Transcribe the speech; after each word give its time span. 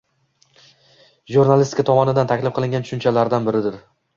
jurnalistikasi 1.35 1.91
tomonidan 1.91 2.33
taklif 2.33 2.57
qilingan 2.59 2.89
tushunchalardan 2.89 3.51
biridir. 3.51 3.79